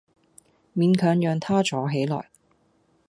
[0.75, 2.27] 勉強讓她坐起來